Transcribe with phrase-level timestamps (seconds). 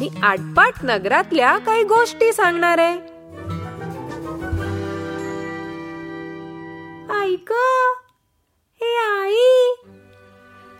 [0.00, 2.94] मी आटपाट नगरातल्या काही गोष्टी सांगणार आहे.
[7.24, 7.52] ऐक
[8.80, 9.74] हे आई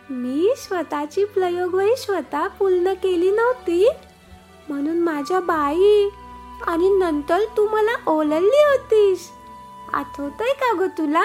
[0.09, 3.89] मी स्वतःची प्रयोगवही स्वतः पूर्ण केली नव्हती.
[4.69, 6.09] म्हणून माझ्या बाई
[6.67, 9.29] आणि नंतर तू मला ओललली होतीस.
[9.93, 11.23] आठवतय का ग तुला?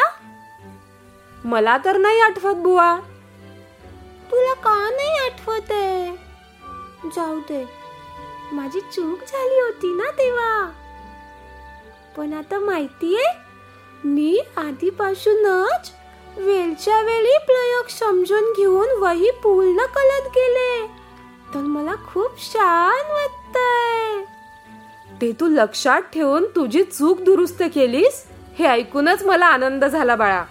[1.44, 2.98] मला तर नाही आठवत बुवा.
[4.30, 6.26] तुला का नाही आठवत आहे
[7.16, 7.85] जाऊ दे.
[8.52, 10.70] माझी चूक झाली होती ना तेव्हा.
[12.16, 13.24] पण आता माहितीये
[14.04, 15.92] मी आधीपासूनच
[16.36, 20.86] वेळच्या वेळी प्रयोग समजून घेऊन वही पूर्ण कलत गेले.
[21.54, 24.24] तर मला खूप छान वाटतय.
[25.20, 28.26] ते तू लक्षात ठेवून तुझी चूक दुरुस्त केलीस
[28.58, 30.44] हे ऐकूनच मला आनंद झाला बाळा.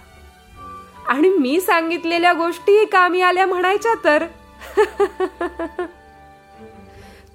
[1.08, 4.26] आणि मी सांगितलेल्या गोष्टी कामी आल्या म्हणायच्या तर.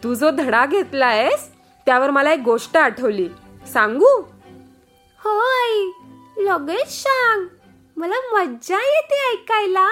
[0.05, 1.49] तू जो धडा घेतलायस
[1.87, 3.29] त्यावर मला एक गोष्ट आठवली.
[3.73, 4.23] सांगू?
[5.25, 5.91] हो आई
[6.37, 7.47] लगेच सांग.
[7.97, 9.89] मला मज्जा येते ऐकायला.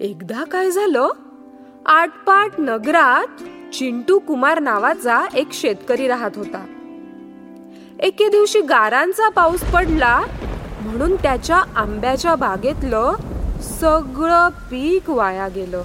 [0.00, 1.08] एकदा काय झालं?
[1.86, 3.42] आटपाट नगरात
[3.74, 6.66] चिंटू कुमार नावाचा एक शेतकरी राहत होता.
[8.00, 10.20] एके दिवशी गारांचा पाऊस पडला
[10.80, 13.12] म्हणून त्याच्या आंब्याच्या बागेतलं
[13.62, 15.82] सगळं पीक वाया गेलं.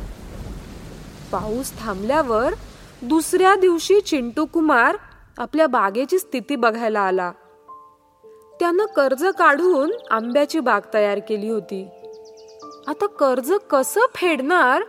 [1.31, 2.53] पाऊस थांबल्यावर
[3.01, 4.97] दुसऱ्या दिवशी चिंटू कुमार
[5.37, 7.31] आपल्या बागेची स्थिती बघायला आला.
[8.59, 11.87] त्यानं कर्ज काढून आंब्याची बाग तयार केली होती.
[12.87, 14.81] आता कर्ज कसं फेडणार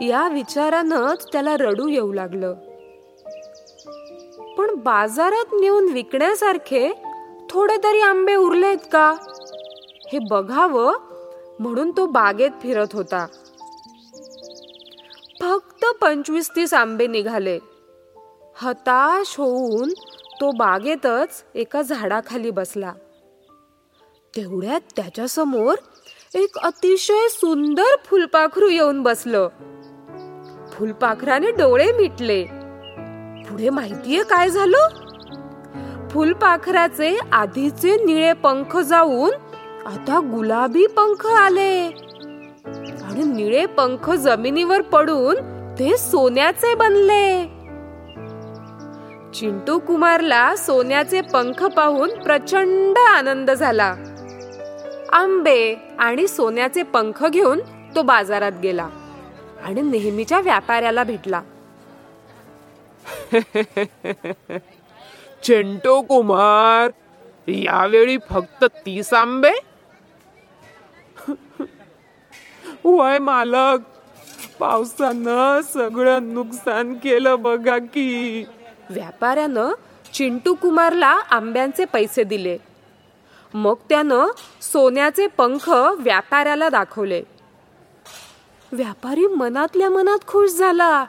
[0.00, 2.54] या विचारानंच त्याला रडू येऊ लागलं.
[4.58, 6.92] पण बाजारात नेऊन विकण्यासारखे
[7.50, 9.14] थोडे तरी आंबे उरलेत का?
[10.12, 10.92] हे बघावं
[11.60, 13.26] म्हणून तो बागेत फिरत होता.
[15.40, 17.58] फक्त पंचवीस तीस आंबे निघाले.
[18.56, 19.88] हताश होऊन
[20.40, 22.92] तो बागेतच एका झाडाखाली बसला.
[24.36, 25.74] तेवढ्यात त्याच्यासमोर
[26.34, 29.48] एक अतिशय सुंदर फुलपाखरू येऊन बसलं.
[30.72, 32.44] फुलपाखराने डोळे मिटले.
[33.50, 34.88] पुढे माहितीये काय झालं?
[36.10, 39.30] फुलपाखराचे आधीचे निळे पंख जाऊन
[39.86, 41.86] आता गुलाबी पंख आले.
[43.04, 45.36] आणि निळे पंख जमिनीवर पडून
[45.78, 47.44] ते सोन्याचे बनले.
[49.34, 53.94] चिंटू कुमारला सोन्याचे पंख पाहून प्रचंड आनंद झाला.
[55.12, 57.60] आंबे आणि सोन्याचे पंख घेऊन
[57.94, 58.88] तो बाजारात गेला
[59.64, 61.40] आणि नेहमीच्या व्यापाऱ्याला भेटला.
[65.42, 66.90] चिंटू कुमार
[67.48, 69.75] यावेळी फक्त तीस आंबे?
[72.86, 73.78] वय मालक.
[74.58, 78.44] पावसानं सगळं नुकसान केलं बघा की.
[78.90, 79.72] व्यापाऱ्यानं
[80.14, 82.58] चिंटू कुमारला आंब्यांचे पैसे दिले.
[83.54, 84.26] मग त्यानं
[84.62, 87.22] सोन्याचे पंख व्यापाऱ्याला दाखवले.
[88.72, 91.04] व्यापारी मनातल्या मनात खुश झाला.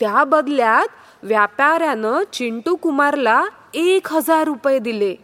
[0.00, 0.88] त्या बदल्यात
[1.22, 5.16] व्यापाऱ्यानं चिंटू कुमारला एक हजार रुपये दिले.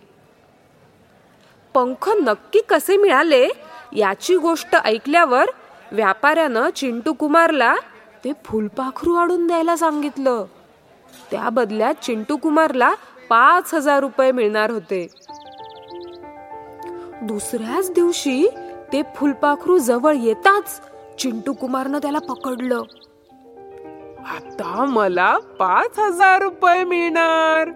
[1.74, 3.48] पंख नक्की कसे मिळाले?
[3.96, 5.44] याची गोष्ट ऐकल्यावर
[5.92, 7.74] व्यापाऱ्यानं चिंटू कुमारला
[8.24, 10.44] ते फुलपाखरू आणून द्यायला सांगितलं.
[11.30, 12.94] त्या बदल्यात चिंटू कुमारला
[13.30, 15.06] पाच हजार रुपये मिळणार होते.
[17.22, 18.48] दुसऱ्याच दिवशी
[18.92, 20.80] ते फुलपाखरू जवळ येताच
[21.18, 22.82] चिंटू कुमारनं त्याला पकडलं.
[24.26, 27.70] आता मला पाच हजार रुपये मिळणार.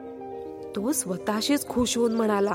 [0.76, 2.55] तो स्वतःशीच खुश होऊन म्हणाला.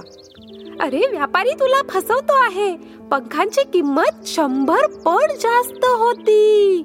[0.81, 2.75] अरे व्यापारी तुला फसवतो आहे.
[3.12, 6.83] पंखांची किंमत शंभर पट जास्त होती.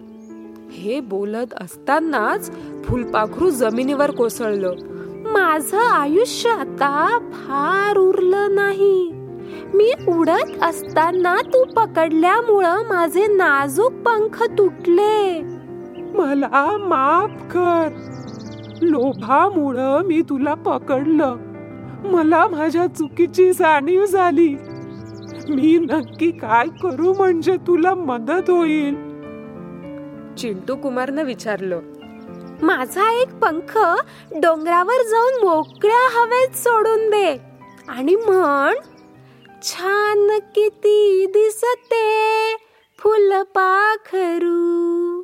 [0.72, 2.50] हे बोलत असतानाच
[2.84, 4.72] फुलपाखरू जमिनीवर कोसळलं.
[5.32, 9.10] माझं आयुष्य आता फार उरलं नाही.
[9.74, 15.40] मी उडत असताना तू पकडल्यामुळं माझे नाजूक पंख तुटले.
[16.14, 17.88] मला माफ कर.
[18.82, 21.36] लोभामुळं मी तुला पकडलं.
[22.10, 24.56] मला माझ्या चुकीची जाणीव झाली.
[25.48, 28.94] मी नक्की काय करू म्हणजे तुला मदत होईल?
[30.34, 31.80] चिंटू कुमारनं विचारलं
[32.62, 33.78] माझा एक पंख
[34.30, 37.36] डोंगरावर जाऊन मोकळ्या हवेत सोडून दे
[37.88, 38.74] आणि म्हण
[39.62, 42.04] छान किती दिसते
[42.98, 45.22] फुल पाखरू.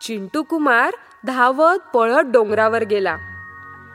[0.00, 0.94] चिंटू कुमार
[1.26, 3.16] धावत पळत डोंगरावर गेला.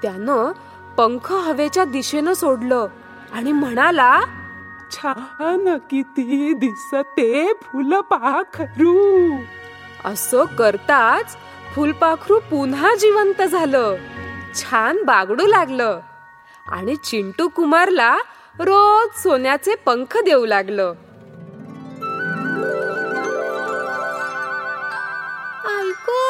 [0.02, 0.52] त्यानं
[0.98, 2.88] पंख हवेच्या दिशेनं सोडलं
[3.34, 4.20] आणि म्हणाला
[4.92, 9.36] छान किती दिसते फुलपाखरू.
[10.06, 11.36] असं करताच
[11.76, 13.96] फुलपाखरू पुन्हा जिवंत झालं.
[14.56, 16.00] छान बागडू लागलं
[16.68, 18.16] आणि चिंटू कुमारला
[18.60, 20.94] रोज सोन्याचे पंख देऊ लागलं.
[25.70, 26.22] ऐको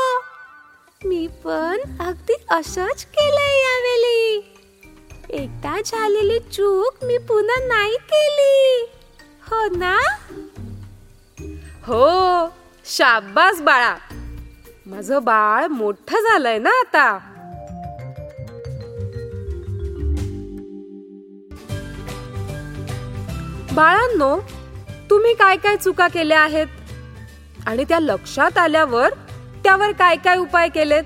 [1.06, 3.95] मी पण अगदी असंच केलंय यावे
[5.46, 8.86] एकदा झालेली चूक मी पुन्हा नाही केली.
[9.42, 9.98] हो ना?
[11.88, 12.48] हो
[12.86, 13.96] शाबास बाळा.
[14.86, 17.18] माझं बाळ मोठं झालंय ना आता.
[23.74, 24.40] बाळांनो
[25.10, 26.68] तुम्ही काय काय चुका केल्या आहेत?
[27.66, 29.10] आणि त्या लक्षात आल्यावर
[29.64, 31.04] त्यावर काय काय उपाय केलेत?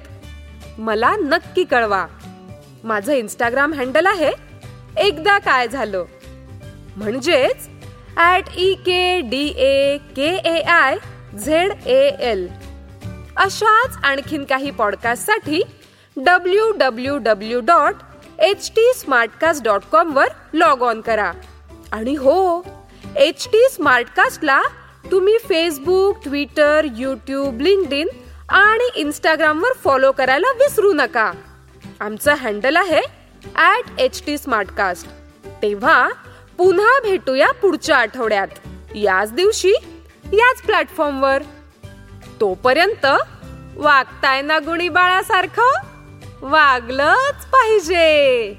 [0.78, 2.08] मला नक्की कळवा.
[2.84, 4.32] माझं इंस्टाग्राम हँडल आहे
[4.98, 6.06] एकदा काय झालं?
[6.98, 7.68] म्हणजेच
[8.18, 10.98] at E K D A K A I
[11.38, 12.00] Z A
[12.30, 12.48] L
[13.38, 15.62] अशाच आणखीन काही पॉडकास्टसाठी
[16.18, 17.96] W W W dot
[18.40, 21.32] H T Smartcast dot com वर लॉग ऑन करा.
[21.92, 22.66] आणि हो
[23.16, 24.62] एच टी स्मार्टकास्टला
[25.12, 28.08] तुम्ही Facebook Twitter YouTube LinkedIn
[28.50, 31.32] आणि इंस्टाग्रामवर फॉलो करायला विसरू नका.
[32.02, 33.02] आमचं हँडल आहे
[33.56, 35.08] ॲट एच टी स्मार्टकास्ट
[35.62, 36.08] तेव्हा
[36.58, 38.48] पुन्हा भेटूया पुढच्या आठवड्यात.
[38.96, 39.72] याच दिवशी
[40.34, 41.44] याच प्लॅटफॉर्मवर
[42.40, 43.06] तोपर्यंत
[43.76, 45.72] वागताय ना गुणी बाळासारखं
[46.42, 48.50] वागलंच पाहिजे.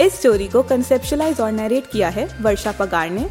[0.00, 3.26] इस स्टोरी को कंसेप्शलाइज और नरेट किया है वर्षा पगार ने.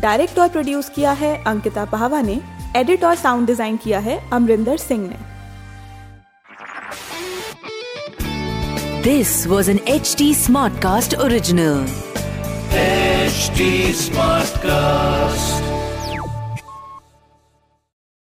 [0.00, 2.57] डायरेक्ट और प्रोड्यूस किया है अंकिता पाहवा ने.
[2.76, 5.26] एडिट और साउंड डिजाइन किया है अमरिंदर सिंह ने
[9.02, 11.78] This was an HT Smartcast original.
[12.80, 13.70] HT
[14.02, 15.67] Smartcast.